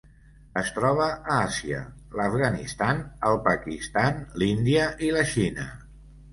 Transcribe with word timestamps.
Es 0.61 0.69
troba 0.77 1.03
a 1.09 1.35
Àsia: 1.49 1.83
l'Afganistan, 2.21 3.05
el 3.31 3.39
Pakistan, 3.51 4.21
l'Índia 4.43 4.91
i 5.11 5.15
la 5.21 5.31
Xina. 5.37 5.71